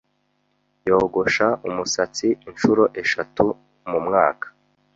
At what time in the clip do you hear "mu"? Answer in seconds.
3.89-3.99